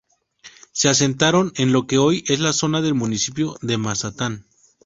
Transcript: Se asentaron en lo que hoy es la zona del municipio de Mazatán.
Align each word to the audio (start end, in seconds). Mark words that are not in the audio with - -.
Se 0.71 0.89
asentaron 0.89 1.53
en 1.57 1.73
lo 1.73 1.85
que 1.85 1.99
hoy 1.99 2.23
es 2.27 2.39
la 2.39 2.53
zona 2.53 2.81
del 2.81 2.95
municipio 2.95 3.55
de 3.61 3.77
Mazatán. 3.77 4.47